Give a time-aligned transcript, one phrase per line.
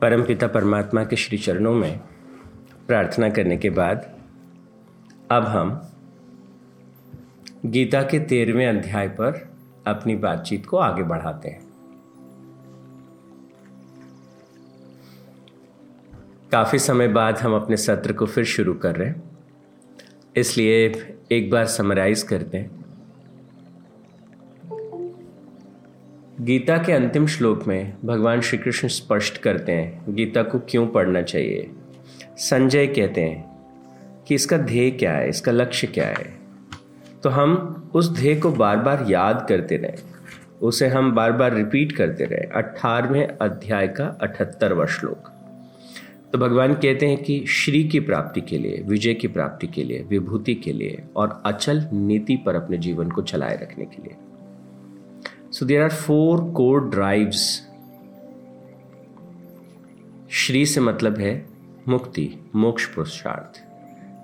[0.00, 2.00] परमपिता परमात्मा के श्री चरणों में
[2.86, 4.18] प्रार्थना करने के बाद
[5.30, 5.90] अब हम
[7.66, 9.54] गीता के तेरहवें अध्याय पर
[9.86, 11.66] अपनी बातचीत को आगे बढ़ाते हैं।
[16.52, 19.38] काफ़ी समय बाद हम अपने सत्र को फिर शुरू कर रहे हैं।
[20.36, 20.86] इसलिए
[21.32, 22.85] एक बार समराइज करते हैं।
[26.46, 31.22] गीता के अंतिम श्लोक में भगवान श्री कृष्ण स्पष्ट करते हैं, गीता को क्यों पढ़ना
[31.22, 31.70] चाहिए?
[32.36, 33.56] संजय कहते हैं
[34.28, 35.28] कि इसका ध्येय क्या है?
[35.28, 36.38] इसका लक्ष्य क्या है?
[37.22, 39.94] तो हम उस ध्येय को बार बार याद करते रहें।
[40.62, 45.32] उसे हम बार बार रिपीट करते रहे। अठारहवें अध्याय का अठहत्तरवा श्लोक।
[46.32, 50.04] तो भगवान कहते हैं कि श्री की प्राप्ति के लिए, विजय की प्राप्ति के लिए,
[50.08, 54.14] विभूति के लिए और अचल नीति पर अपने जीवन को चलाए रखने के लिए।
[55.56, 57.66] So there are four core drives
[60.30, 61.46] Shri से मतलब है
[61.88, 63.64] मुक्ति, मोक्ष पुरुषार्थ।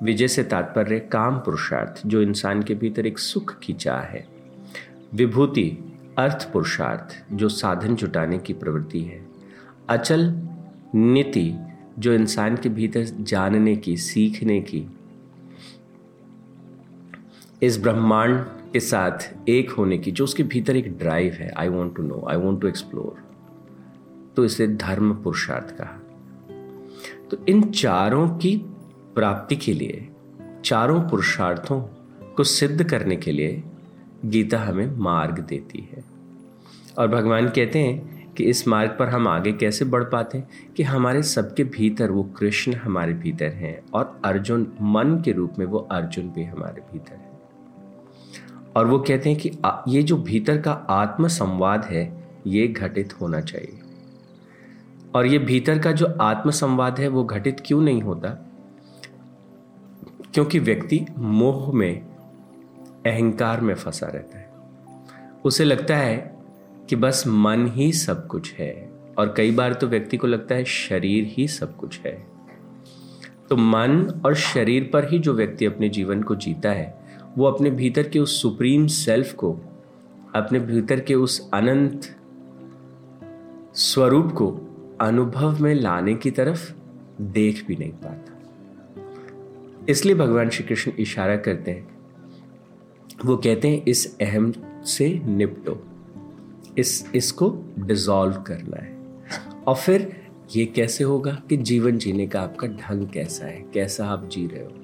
[0.04, 4.28] विजय से तात्पर्य काम पुरुषार्थ, जो इंसान के भीतर एक सुख की चाह है।
[5.14, 5.78] विभूति,
[6.18, 9.26] अर्थ पुरुषार्थ, जो साधन जुटाने की प्रवृत्ति है।
[9.88, 10.48] अचल,
[10.94, 11.54] नीति,
[11.98, 14.86] जो इंसान के भीतर जानने की, सीखने की।
[17.62, 21.96] इस ब्रह्मांड के साथ एक होने की, जो उसके भीतर एक ड्राइव है I want
[21.96, 23.32] to know I want to explore
[24.36, 25.98] तो इसे धर्म पुरुषार्थ कहा।
[27.30, 28.56] तो इन चारों की
[29.14, 30.08] प्राप्ति के लिए,
[30.64, 31.80] चारों पुरुषार्थों
[32.36, 33.62] को सिद्ध करने के लिए
[34.24, 36.04] गीता हमें मार्ग देती है।
[36.98, 40.48] और भगवान कहते हैं कि इस मार्ग पर हम आगे कैसे बढ़ पाते हैं?
[40.76, 45.66] कि हमारे सबके भीतर वो कृष्ण हमारे भीतर हैं और अर्जुन मन के रूप में
[45.66, 47.31] वो अर्जुन भी हमारे भीतर है।
[48.76, 49.50] और वो कहते हैं कि
[49.88, 53.78] ये जो भीतर का आत्म संवाद है, ये घटित होना चाहिए।
[55.14, 58.28] और ये भीतर का जो आत्म संवाद है, वो घटित क्यों नहीं होता?
[60.34, 62.00] क्योंकि व्यक्ति मोह में,
[63.06, 64.52] अहंकार में फंसा रहता है।
[65.44, 66.38] उसे लगता है
[66.88, 70.64] कि बस मन ही सब कुछ है, और कई बार तो व्यक्ति को लगता है
[70.64, 72.26] शरीर ही सब कुछ है।
[73.50, 77.01] तो मन और शरीर पर ही जो व्यक्ति अपने जीवन को जीता है
[77.38, 79.60] वो अपने भीतर के उस सुप्रीम सेल्फ को,
[80.34, 82.16] अपने भीतर के उस अनंत
[83.74, 84.68] स्वरूप को
[85.00, 86.74] अनुभव में लाने की तरफ़
[87.22, 88.38] देख भी नहीं पाता।
[89.88, 91.98] इसलिए भगवान श्री कृष्ण इशारा करते हैं।
[93.24, 94.52] वो कहते हैं, इस अहम
[94.84, 95.84] से निपटो।
[96.78, 98.98] इस, इसको डिजॉल्व करना है।
[99.66, 100.26] और फिर
[100.56, 103.64] ये कैसे होगा कि जीवन जीने का आपका ढंग कैसा है?
[103.74, 104.81] कैसा आप जी रहे हो?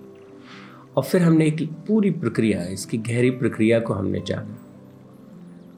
[0.99, 4.57] और फिर हमने एक पूरी प्रक्रिया इसकी गहरी प्रक्रिया को हमने जाना।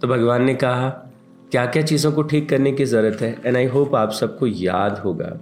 [0.03, 0.89] तो भगवान ने कहा
[1.51, 3.37] क्या क्या चीज़ों को ठीक करने की ज़रूरत है?
[3.47, 5.39] एंड आई होप आप सबको याद होगा।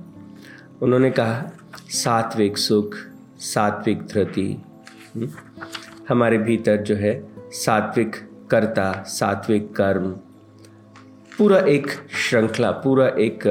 [0.82, 1.50] उन्होंने कहा
[1.88, 2.94] सात्विक सुख
[3.38, 4.62] सात्विक धृति
[5.16, 5.28] हम्म,
[6.08, 7.12] हमारे भीतर जो है
[7.50, 8.16] सात्विक
[8.50, 10.10] कर्ता सात्विक कर्म
[11.38, 11.86] पूरा एक
[12.18, 13.44] श्रृंखला पूरा एक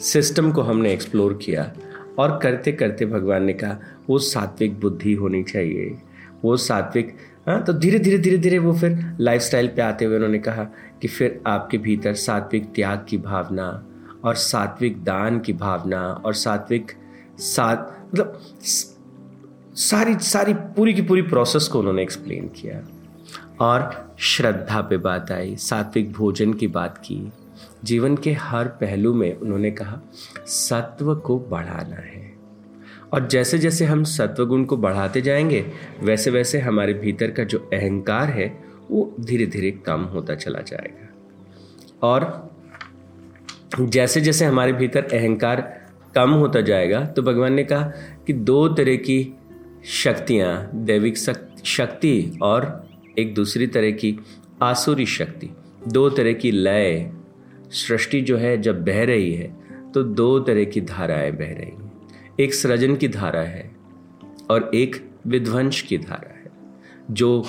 [0.00, 1.72] सिस्टम को हमने एक्सप्लोर किया।
[2.18, 3.78] और करते करते भगवान ने कहा,
[4.10, 5.98] वो सात्विक बुद्धि होनी चाहिए।
[6.44, 7.16] वो सात्विक
[7.48, 10.64] हाँ तो धीरे धीरे धीरे धीरे वो फिर लाइफस्टाइल पे आते हुए उन्होंने कहा
[11.02, 13.86] कि फिर आपके भीतर सात्विक त्याग की भावना
[14.24, 16.92] और सात्विक दान की भावना और सात्विक
[17.38, 18.40] सात मतलब
[19.74, 22.82] सारी सारी पूरी की पूरी प्रोसेस को उन्होंने एक्सप्लेन किया।
[23.60, 27.32] और श्रद्धा पे बात आई, सात्विक भोजन की बात की।
[27.84, 30.00] जीवन के हर पहलू में उन्होंने कहा,
[30.46, 32.32] सत्व को बढ़ाना है।
[33.12, 35.64] और जैसे जैसे हम सत्वगुण को बढ़ाते जाएँगे
[36.00, 41.08] वैसे वैसे हमारे भीतर का जो अहंकार है, वो धीरे धीरे कम होता चला जाएगा।
[42.02, 42.50] और
[43.80, 45.60] जैसे जैसे हमारे भीतर अहंकार
[46.14, 47.82] कम होता जाएगा तो भगवान ने कहा
[48.26, 49.34] कि दो तरह की
[49.84, 51.16] शक्तियाँ, दैविक
[51.64, 54.18] शक्ति और एक दूसरी तरह की
[54.62, 55.50] आसुरी शक्ति,
[55.88, 57.12] दो तरह की लय
[57.72, 59.56] सृष्टि जो है जब बह रही है
[59.94, 61.92] तो दो तरह की धाराएँ बह रही हैं।
[62.40, 63.76] एक सृजन की धारा है
[64.50, 66.50] और एक विध्वंस की धारा है।
[67.10, 67.44] जो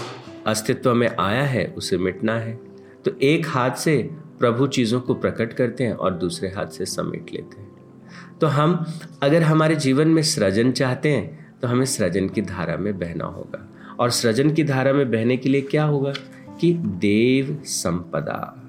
[0.47, 2.59] अस्तित्व में आया है, उसे मिटना है।
[3.05, 4.09] तो एक हाथ से
[4.39, 7.71] प्रभु चीज़ों को प्रकट करते हैं और दूसरे हाथ से समेट लेते हैं।
[8.41, 8.85] तो हम,
[9.23, 13.69] अगर हमारे जीवन में सृजन चाहते हैं तो हमें सृजन की धारा में बहना होगा।
[13.99, 16.13] और सृजन की धारा में बहने के लिए क्या होगा?
[16.61, 18.62] कि देव संपदा।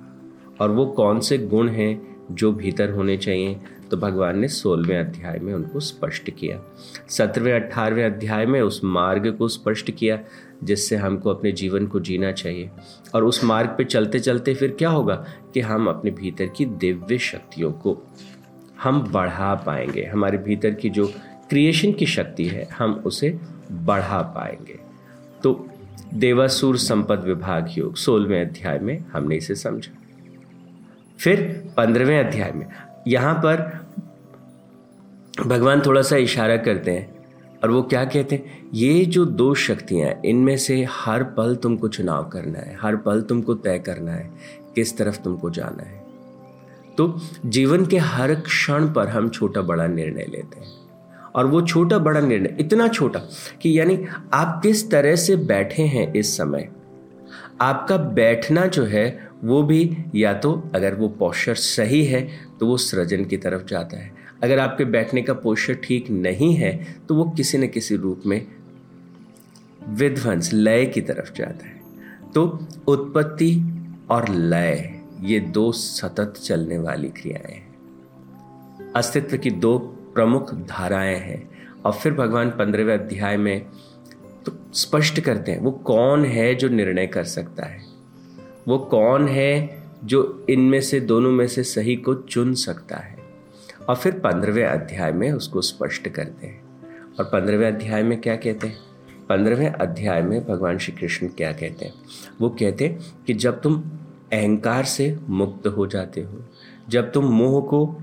[0.64, 3.56] और वो कौन से गुण हैं जो भीतर होने चाहिए?
[3.90, 6.60] तो भगवान ने सोलहवें अध्याय में उनको स्पष्ट किया।
[7.08, 10.20] सत्रहवें अट्ठारहवें अध्याय में उस मार्ग को स्पष्ट किया,
[10.64, 12.70] जिससे हमको अपने जीवन को जीना चाहिए।
[13.14, 17.18] और उस मार्ग पे चलते चलते फिर क्या होगा कि हम अपने भीतर की दिव्य
[17.18, 18.02] शक्तियों को,
[18.82, 21.12] हम बढ़ा पाएँगे। हमारे भीतर की जो
[21.50, 23.38] क्रिएशन की शक्ति है, हम उसे
[23.72, 24.78] बढ़ा पाएँगे।
[25.42, 25.68] तो
[26.14, 30.00] देवासुर संपद विभाग योग सोलहवें अध्याय में हमने इसे समझा।
[31.24, 32.66] फिर पंद्रहवें अध्याय में।
[33.08, 33.86] यहाँ पर
[35.46, 37.24] भगवान थोड़ा सा इशारा करते हैं
[37.64, 38.70] और वो क्या कहते हैं?
[38.74, 43.54] ये जो दो शक्तियाँ इनमें से हर पल तुमको चुनाव करना है, हर पल तुमको
[43.54, 44.30] तय करना है,
[44.74, 46.04] किस तरफ़ तुमको जाना है।
[46.98, 50.72] तो जीवन के हर क्षण पर हम छोटा बड़ा निर्णय लेते हैं।
[51.34, 53.20] और वो छोटा बड़ा निर्णय इतना छोटा
[53.62, 56.68] कि यानी आप किस तरह से बैठे हैं इस समय?
[57.60, 62.28] आपका बैठना जो है वो भी या तो अगर वो पोस्चर सही है
[62.60, 64.12] तो वो सृजन की तरफ़ जाता है।
[64.42, 68.46] अगर आपके बैठने का पोस्चर ठीक नहीं है तो वो किसी न किसी रूप में
[69.88, 71.80] विध्वंस, लय की तरफ़ जाता है।
[72.34, 73.62] तो उत्पत्ति
[74.10, 79.78] और लय, ये दो सतत चलने वाली क्रियाएँ हैं। अस्तित्व की दो
[80.14, 81.48] प्रमुख धाराएँ हैं।
[81.84, 83.66] और फिर भगवान पंद्रहवें अध्याय में
[84.46, 87.93] तो स्पष्ट करते हैं, वो कौन है जो निर्णय कर सकता है?
[88.68, 93.16] वो कौन है जो इनमें से दोनों में से सही को चुन सकता है?
[93.88, 96.62] और फिर पंद्रहवें अध्याय में उसको स्पष्ट करते हैं।
[97.18, 98.76] और पंद्रहवें अध्याय में क्या कहते हैं?
[99.28, 101.92] पंद्रहवें अध्याय में भगवान श्री कृष्ण क्या कहते हैं?
[102.40, 103.82] वो कहते हैं कि जब तुम
[104.32, 106.44] अहंकार से मुक्त हो जाते हो,
[106.88, 107.98] जब तुम मोह को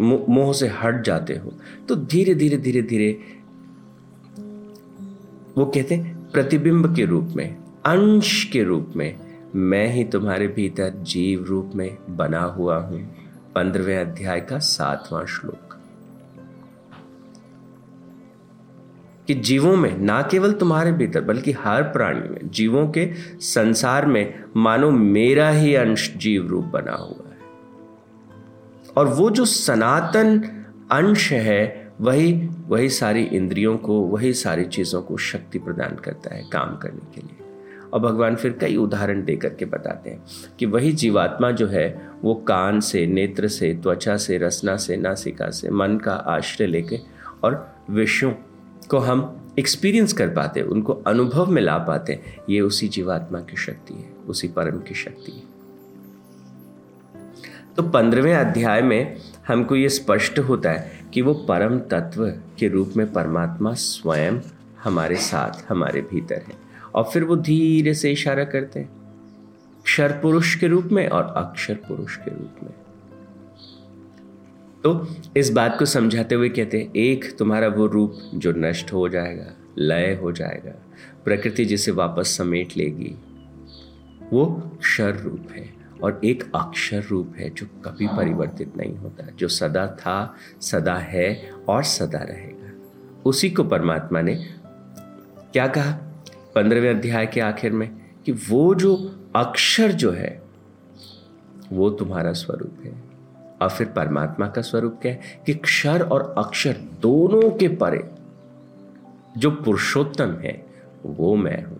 [0.00, 1.52] मोह से हट जाते हो
[1.88, 3.20] तो धीरे धीरे धीरे धीरे
[5.58, 7.56] वो कहते हैं प्रतिबिंब के रूप में,
[7.86, 13.14] अंश के रूप में मैं ही तुम्हारे भीतर जीव रूप में बना हुआ हूँ।
[13.54, 15.76] पंद्रहवें अध्याय का सातवां श्लोक।
[19.26, 24.44] कि जीवों में, ना केवल तुम्हारे भीतर, बल्कि हर प्राणी में, जीवों के संसार में,
[24.56, 27.38] मानो मेरा ही अंश जीव रूप बना हुआ है।
[28.96, 30.38] और वो जो सनातन
[30.90, 36.42] अंश है, वही वही सारी इंद्रियों को, वही सारी चीज़ों को शक्ति प्रदान करता है
[36.52, 37.49] काम करने के लिए।
[37.94, 40.22] और भगवान फिर कई उदाहरण दे करके बताते हैं
[40.58, 45.50] कि वही जीवात्मा जो है, वो कान से, नेत्र से, त्वचा से, रसना से, नासिका
[45.50, 46.98] से, मन का आश्रय लेके
[47.44, 48.32] और विषयों
[48.88, 52.20] को हम एक्सपीरियंस कर पाते उनको अनुभव में ला पाते
[52.50, 55.50] ये उसी जीवात्मा की शक्ति है, उसी परम की शक्ति है।
[57.76, 59.16] तो पंद्रहवें अध्याय में
[59.48, 62.26] हमको ये स्पष्ट होता है कि वो परम तत्व
[62.58, 64.40] के रूप में परमात्मा स्वयं
[64.84, 69.00] हमारे साथ, हमारे भीतर है। और फिर वो धीरे से इशारा करते हैं।
[69.84, 72.72] क्षर पुरुष के रूप में और अक्षर पुरुष के रूप में।
[74.82, 79.08] तो इस बात को समझाते हुए कहते हैं, एक तुम्हारा वो रूप जो नष्ट हो
[79.08, 80.70] जाएगा, लय हो जाएगा,
[81.24, 83.16] प्रकृति जिसे वापस समेट लेगी,
[84.32, 84.46] वो
[84.80, 89.86] क्षर रूप है और एक अक्षर रूप है जो कभी परिवर्तित नहीं होता, जो सदा
[89.86, 92.72] था, सदा है और सदा रहेगा।
[93.24, 94.34] उसी को परमात्मा ने
[95.52, 96.09] क्या कहा?
[96.54, 97.90] पंद्रहवें अध्याय के आखिर में
[98.24, 100.42] कि वो जो अक्षर जो है,
[101.72, 103.02] वो तुम्हारा स्वरूप है।
[103.62, 105.20] और फिर परमात्मा का स्वरूप क्या है?
[105.46, 108.10] कि क्षर और अक्षर दोनों के परे
[109.38, 110.66] जो पुरुषोत्तम है,
[111.06, 111.78] वो मैं हूँ।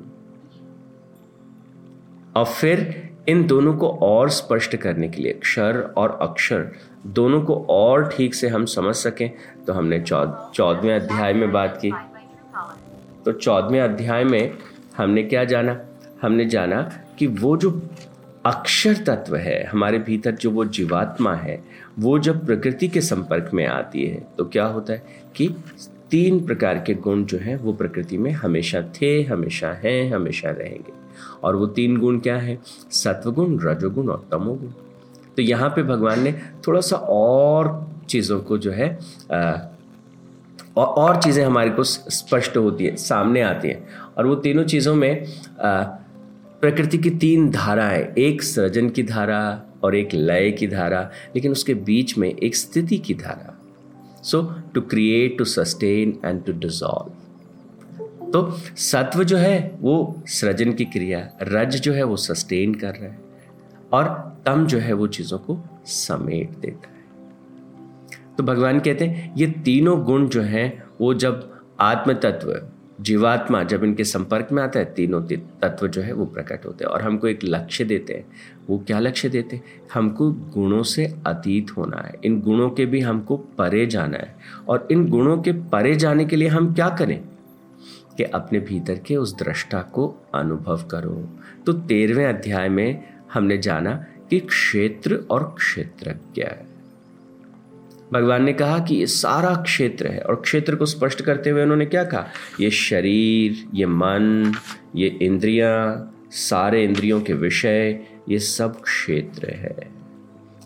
[2.37, 6.73] और फिर इन दोनों को और स्पष्ट करने के लिए क्षर और अक्षर
[7.07, 9.31] दोनों को और ठीक से हम समझ सकें
[9.67, 11.93] तो हमने चौदहवें अध्याय में बात की।
[13.25, 14.59] तो चौदहवें अध्याय में
[14.97, 15.81] हमने क्या जाना?
[16.23, 16.83] हमने जाना
[17.19, 17.83] कि वो जो
[18.47, 21.65] अक्षर तत्व है हमारे भीतर जो वो जीवात्मा है
[21.99, 25.03] वो जब प्रकृति के संपर्क में आती है तो क्या होता है
[25.37, 25.49] कि
[26.11, 30.93] तीन प्रकार के गुण जो हैं वो प्रकृति में हमेशा थे हमेशा हैं हमेशा रहेंगे।
[31.43, 32.59] और वो तीन गुण क्या है?
[32.91, 34.69] सत्वगुण रजोगुण और तमोगुण।
[35.37, 36.33] तो यहाँ पे भगवान ने
[36.69, 38.99] थोड़ा सा और चीज़ों को जो है
[39.33, 39.57] आ,
[40.81, 44.95] और और चीज़ें हमारे को स्पष्ट होती है, सामने आती हैं। और वो तीनों चीज़ों
[44.95, 45.27] में
[45.61, 49.41] प्रकृति की तीन धाराएँ, एक सृजन की धारा
[49.85, 51.01] और एक लय की धारा,
[51.35, 53.57] लेकिन उसके बीच में एक स्थिति की धारा।
[54.23, 54.43] So
[54.75, 57.13] to create to sustain and to dissolve
[58.33, 63.11] तो सत्व जो है, वो सृजन की क्रिया, रज जो है, वो सस्टेन कर रहा
[63.11, 63.19] है।
[63.93, 64.09] और
[64.47, 67.00] तम जो है, वो चीज़ों को समेट देता है।
[68.41, 72.63] तो भगवान कहते हैं, ये तीनों गुण जो हैं, वो जब आत्म तत्व
[73.01, 76.91] जीवात्मा जब इनके संपर्क में आता है, तीनों तत्व जो है वो प्रकट होते हैं
[76.91, 78.27] और हमको एक लक्ष्य देते हैं।
[78.71, 79.63] वो क्या लक्ष्य देते हैं?
[79.95, 84.37] हमको गुणों से अतीत होना है। इन गुणों के भी हमको परे जाना है।
[84.69, 87.25] और इन गुणों के परे जाने के लिए हम क्या करें?
[88.17, 91.29] कि अपने भीतर के उस दृष्टा को अनुभव करो।
[91.67, 93.05] तो तेरहवें अध्याय में
[93.35, 96.71] हमने जाना कि क्षेत्र और क्षेत्रज्ञ। है
[98.13, 101.87] भगवान ने कहा कि ये सारा क्षेत्र है और क्षेत्र को स्पष्ट करते हुए उन्होंने
[101.87, 102.27] क्या कहा?
[102.61, 104.53] ये शरीर, ये मन,
[104.97, 109.91] ये इंद्रियाँ, सारे इंद्रियों के विषय, ये सब क्षेत्र है।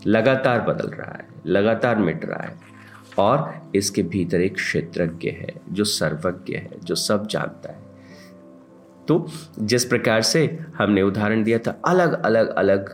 [0.07, 2.57] लगातार बदल रहा है, लगातार मिट रहा है
[3.19, 7.83] और इसके भीतर एक क्षेत्रज्ञ है जो सर्वज्ञ है, जो सब जानता है।
[9.09, 9.27] तो
[9.61, 10.47] जिस प्रकार से
[10.79, 12.89] हमने उदाहरण दिया था अलग अलग अलग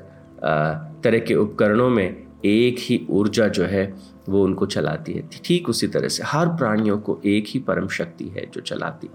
[1.03, 3.93] तरह के उपकरणों में एक ही ऊर्जा जो है
[4.31, 8.29] वो उनको चलाती है। ठीक उसी तरह से, हर प्राणियों को एक ही परम शक्ति
[8.29, 9.11] है जो चलाती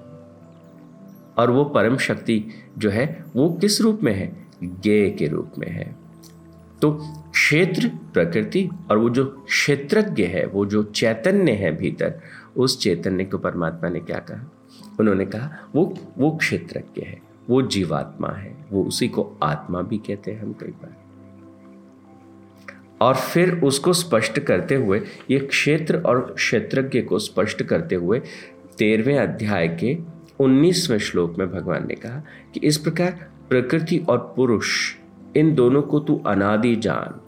[1.38, 2.46] और वो परम शक्ति
[2.78, 4.48] जो है, वो किस रूप में है?
[4.64, 5.96] गे के रूप में है।
[6.82, 6.92] तो
[7.32, 12.22] क्षेत्र, प्रकृति और वो जो क्षेत्रज्ञ है, वो जो चैतन्य है भीतर,
[12.58, 14.52] उस चैतन्य को परमात्मा ने क्या कहा?
[15.00, 20.32] उन्होंने कहा, वो वो क्षेत्रज्ञ है, वो जीवात्मा है, वो उसी को आत्मा भी कहते
[20.32, 21.05] हैं हम कई बार।
[23.02, 28.22] और फिर उसको स्पष्ट करते हुए, ये क्षेत्र और क्षेत्रज्ञ को स्पष्ट करते हुए,
[28.78, 29.98] तेरहवें अध्याय के
[30.40, 32.24] उन्नीसवें श्लोक में भगवान ने कहा
[32.54, 34.96] कि इस प्रकार प्रकृति और पुरुष,
[35.36, 37.22] इन दोनों को तू अनादि जान।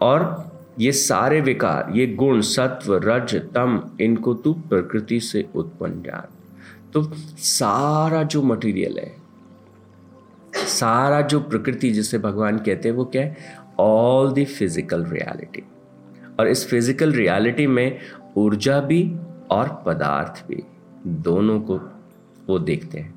[0.00, 0.46] और
[0.80, 6.34] ये सारे विकार, ये गुण, सत्व, रज, तम, इनको तू प्रकृति से उत्पन्न जान।
[6.92, 7.02] तो
[7.38, 9.16] सारा जो मटेरियल है,
[10.54, 13.36] सारा जो प्रकृति जिसे भगवान कहते हैं, वो क्या है?
[13.78, 15.62] ऑल द फ़िज़िकल रियलिटी
[16.40, 17.98] और इस फ़िज़िकल रियलिटी में
[18.36, 19.02] ऊर्जा भी
[19.50, 20.62] और पदार्थ भी
[21.06, 21.76] दोनों को
[22.48, 23.14] वो देखते हैं।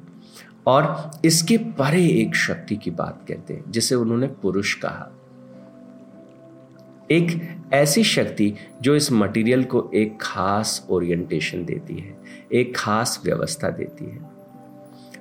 [0.67, 5.11] और इसके परे एक शक्ति की बात कहते हैं, जिसे उन्होंने पुरुष कहा।
[7.11, 7.29] एक
[7.73, 12.15] ऐसी शक्ति जो इस मटेरियल को एक खास ओरिएंटेशन देती है,
[12.53, 14.19] एक खास व्यवस्था देती है।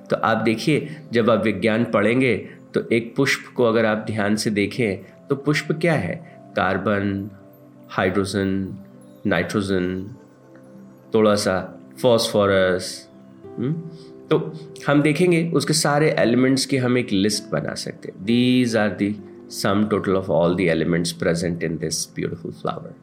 [0.09, 2.35] तो आप देखिए, जब आप विज्ञान पढ़ेंगे
[2.73, 6.15] तो एक पुष्प को अगर आप ध्यान से देखें तो पुष्प क्या है?
[6.55, 7.29] कार्बन,
[7.89, 8.77] हाइड्रोजन,
[9.27, 10.15] नाइट्रोजन
[11.13, 13.09] थोड़ा सा फॉस्फोरस
[13.57, 13.73] हम्म?
[14.27, 14.53] तो
[14.87, 19.15] हम देखेंगे उसके सारे एलिमेंट्स की हम एक लिस्ट बना सकते हैं। These are the
[19.49, 22.95] sum total of all the elements present in this beautiful flower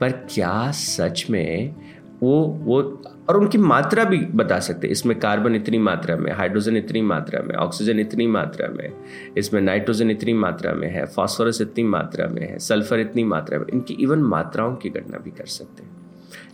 [0.00, 1.74] पर क्या सच में
[2.22, 6.76] वो वो और उनकी मात्रा भी बता सकते हैं। इसमें कार्बन इतनी मात्रा में हाइड्रोजन
[6.76, 8.92] इतनी मात्रा में ऑक्सीजन इतनी मात्रा में
[9.36, 13.66] इसमें नाइट्रोजन इतनी मात्रा में है फॉस्फोरस इतनी मात्रा में है सल्फ़र इतनी मात्रा में
[13.74, 15.90] इनकी इवन मात्राओं की गणना भी कर सकते हैं।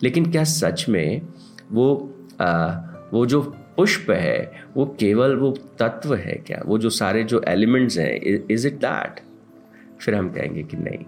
[0.02, 1.22] लेकिन क्या सच में
[1.72, 2.66] वो आ,
[3.12, 3.42] वो जो
[3.76, 6.62] पुष्प है वो केवल वो तत्व है क्या?
[6.66, 9.20] वो जो सारे जो एलिमेंट्स हैं इज़ इट दैट
[10.00, 11.04] फिर हम कहेंगे कि नहीं।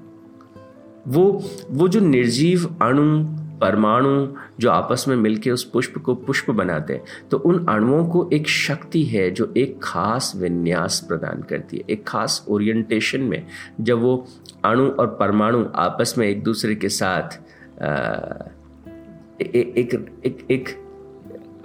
[1.09, 4.27] वो वो जो निर्जीव अणु परमाणु
[4.61, 8.49] जो आपस में मिलके उस पुष्प को पुष्प बनाते हैं तो उन अणुओं को एक
[8.49, 13.47] शक्ति है जो एक खास विन्यास प्रदान करती है, एक खास ओरिएंटेशन में।
[13.81, 14.27] जब वो
[14.65, 17.39] अणु और परमाणु आपस में एक दूसरे के साथ
[19.41, 19.95] एक
[20.27, 20.69] एक एक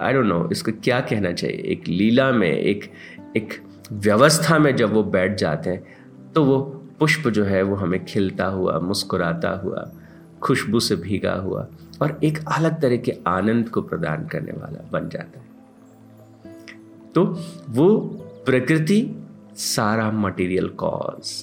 [0.00, 1.56] आई डोंट नो इसको क्या कहना चाहिए?
[1.56, 2.90] एक लीला में, एक
[3.36, 3.54] एक
[3.92, 6.60] व्यवस्था में जब वो बैठ जाते हैं तो वो
[7.00, 9.90] पुष्प जो है वो हमें खिलता हुआ, मुस्कुराता हुआ,
[10.42, 11.66] खुशबू से भीगा हुआ।
[12.02, 15.50] और एक अलग तरह के आनंद को प्रदान करने वाला बन जाता है।
[17.14, 17.24] तो
[17.68, 17.98] वो
[18.46, 19.16] प्रकृति,
[19.56, 21.42] सारा मटेरियल कॉज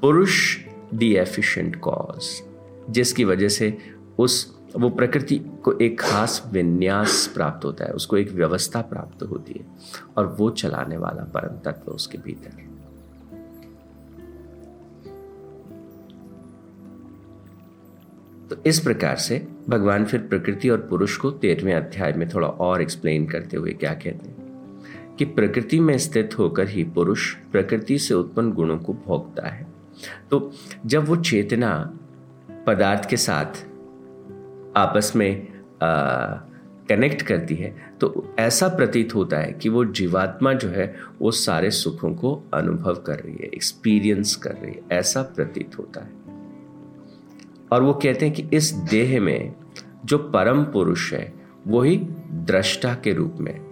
[0.00, 0.58] पुरुष
[0.94, 2.42] द एफिशिएंट कॉज
[2.90, 3.78] जिसकी वजह से
[4.18, 9.52] उस, वो प्रकृति को एक खास विन्यास प्राप्त होता है, उसको एक व्यवस्था प्राप्त होती
[9.52, 9.66] है,
[10.16, 12.69] और वो चलाने वाला परम तत्व उसके भीतर
[18.50, 22.82] तो इस प्रकार से भगवान फिर प्रकृति और पुरुष को तेरहवें अध्याय में थोड़ा और
[22.82, 25.16] एक्सप्लेन करते हुए क्या कहते हैं?
[25.18, 29.66] कि प्रकृति में स्थित होकर ही पुरुष प्रकृति से उत्पन्न गुणों को भोगता है।
[30.30, 30.52] तो
[30.86, 31.98] जब वो चेतना
[32.66, 33.64] पदार्थ के साथ
[34.76, 35.48] आपस में
[36.88, 41.70] कनेक्ट करती है तो ऐसा प्रतीत होता है कि वो जीवात्मा जो है, वो सारे
[41.70, 46.19] सुखों को अनुभव कर रही है एक्सपीरियंस कर रही है, ऐसा प्रतीत होता है।
[47.72, 49.54] और वो कहते हैं कि इस देह में
[50.04, 51.32] जो परम पुरुष है,
[51.66, 51.96] वही
[52.30, 53.70] दृष्टा के रूप में।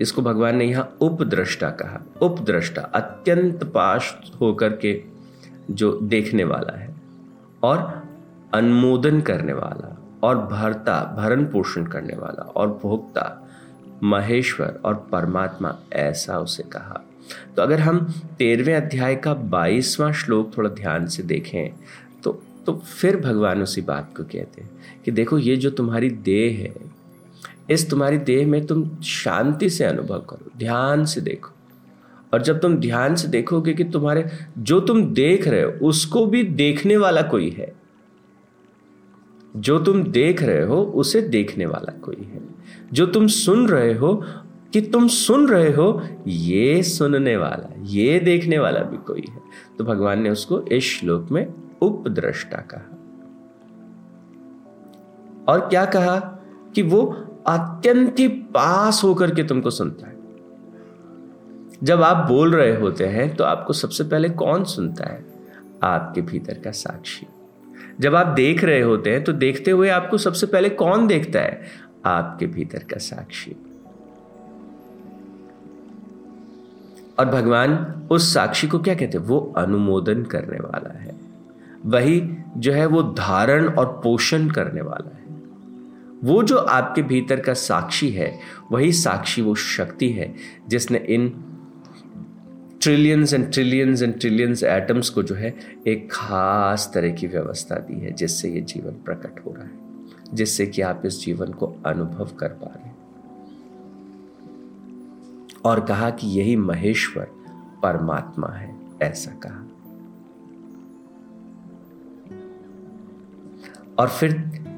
[0.00, 5.02] इसको भगवान ने यहाँ उपद्रष्टा कहा। उपद्रष्टा अत्यंत पाश होकर के
[5.70, 6.94] जो देखने वाला है
[7.62, 8.02] और
[8.54, 13.48] अनुमोदन करने वाला और भरता, भरण पोषण करने वाला और भोक्ता,
[14.02, 17.04] महेश्वर और परमात्मा, ऐसा उसे कहा।
[17.56, 21.70] तो अगर हम तेरहवें अध्याय का बाईसवां श्लोक थोड़ा ध्यान से देखें
[22.24, 24.70] तो तो फिर भगवान उसी बात को कहते हैं
[25.04, 26.74] कि देखो, ये जो तुम्हारी देह है,
[27.70, 31.50] इस तुम्हारी देह में तुम शांति से अनुभव करो, ध्यान से देखो।
[32.34, 36.42] और जब तुम ध्यान से देखोगे कि तुम्हारे, जो तुम देख रहे हो, उसको भी
[36.42, 37.74] देखने वाला कोई है।
[39.56, 42.40] जो तुम देख रहे हो, उसे देखने वाला कोई है।
[42.92, 44.24] जो तुम सुन रहे हो,
[44.72, 49.40] कि तुम सुन रहे हो, ये सुनने वाला, ये देखने वाला भी कोई है।
[49.78, 51.46] तो भगवान ने उसको इस श्लोक में
[51.82, 52.96] उपद्रष्टा कहा।
[55.48, 56.18] और क्या कहा
[56.74, 57.02] कि वो
[57.46, 60.16] अत्यंत ही पास होकर के तुमको सुनता है।
[61.82, 65.24] जब आप बोल रहे होते हैं तो आपको सबसे पहले कौन सुनता है?
[65.82, 67.26] आपके भीतर का साक्षी।
[68.00, 71.62] जब आप देख रहे होते हैं तो देखते हुए आपको सबसे पहले कौन देखता है?
[72.04, 73.56] आपके भीतर का साक्षी।
[77.18, 79.24] और भगवान उस साक्षी को क्या कहते हैं?
[79.24, 81.09] वो अनुमोदन करने वाला है।
[81.86, 85.20] वही जो है वो धारण और पोषण करने वाला है।
[86.24, 88.38] वो जो आपके भीतर का साक्षी है,
[88.72, 90.34] वही साक्षी वो शक्ति है,
[90.68, 91.44] जिसने इन
[92.82, 98.00] trillions and trillions and trillions atoms को जो है एक खास तरह की व्यवस्था दी
[98.00, 99.70] है, जिससे ये जीवन प्रकट हो रहा है,
[100.34, 102.96] जिससे कि आप इस जीवन को अनुभव कर पा रहे हैं।
[105.64, 107.28] और कहा कि यही महेश्वर
[107.82, 109.69] परमात्मा है, ऐसा कहा।
[114.00, 114.32] और फिर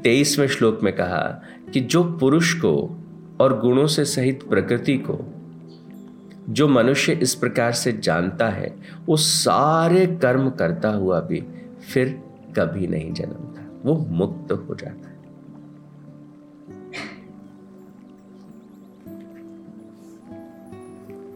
[0.05, 2.99] तेईसवें श्लोक में कहा कि जो पुरुष को
[3.41, 5.19] और गुणों से सहित प्रकृति को
[6.49, 8.77] जो मनुष्य इस प्रकार से जानता है,
[9.07, 11.45] वो सारे कर्म करता हुआ भी
[11.95, 12.23] फिर
[12.59, 15.13] कभी नहीं जन्मता। वो मुक्त हो जाता है।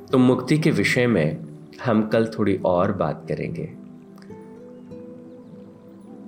[0.06, 1.44] तो मुक्ति के विषय में
[1.84, 3.85] हम कल थोड़ी और बात करेंगे।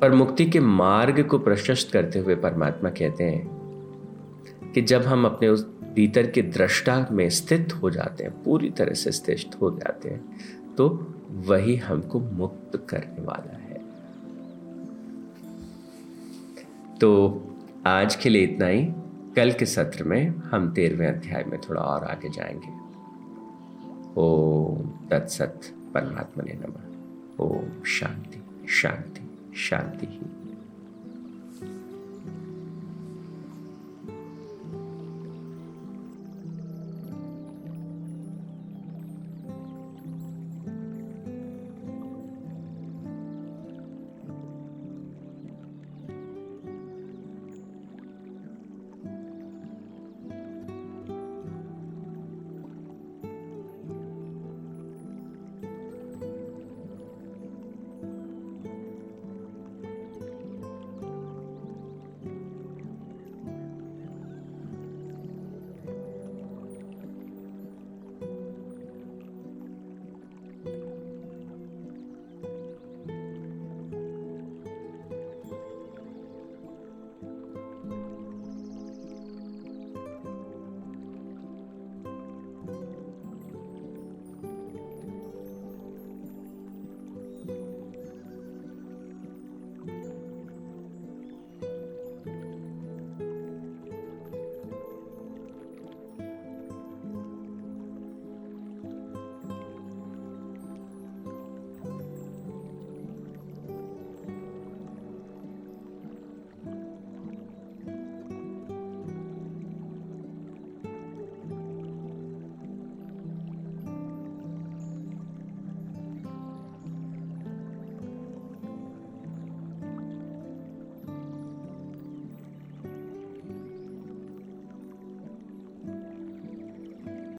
[0.01, 3.59] पर मुक्ति के मार्ग को प्रशस्त करते हुए परमात्मा कहते हैं
[4.75, 8.95] कि जब हम अपने उस भीतर के दृष्टा में स्थित हो जाते हैं, पूरी तरह
[8.95, 10.41] से स्थित हो जाते हैं
[10.77, 13.79] तो वही हमको मुक्त करने वाला है।
[16.99, 17.43] तो
[17.87, 18.89] आज के लिए इतना ही।
[19.37, 22.69] कल के सत्र में हम तेरहवें अध्याय में थोड़ा और आगे जाएँगे।
[24.17, 25.61] ओम तत्सत
[25.95, 29.28] परमात्मा ने नमः। ओम शांति शांति।
[29.59, 30.38] शांति ही।